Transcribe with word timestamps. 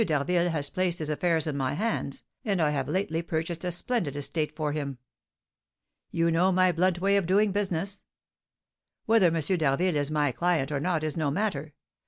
d'Harville 0.03 0.49
has 0.49 0.71
placed 0.71 0.97
his 0.97 1.11
affairs 1.11 1.45
in 1.45 1.55
my 1.55 1.75
hands, 1.75 2.23
and 2.43 2.59
I 2.59 2.71
have 2.71 2.89
lately 2.89 3.21
purchased 3.21 3.63
a 3.63 3.71
splendid 3.71 4.15
estate 4.15 4.55
for 4.55 4.71
him. 4.71 4.97
You 6.09 6.31
know 6.31 6.51
my 6.51 6.71
blunt 6.71 6.99
way 6.99 7.17
of 7.17 7.27
doing 7.27 7.51
business? 7.51 8.03
Whether 9.05 9.27
M. 9.27 9.39
d'Harville 9.39 9.97
is 9.97 10.09
my 10.09 10.31
client 10.31 10.71
or 10.71 10.79
not 10.79 11.03
is 11.03 11.15
no 11.15 11.29
matter. 11.29 11.75